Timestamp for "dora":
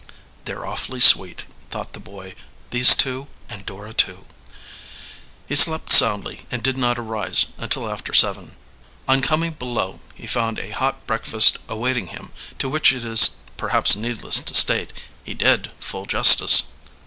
3.67-3.93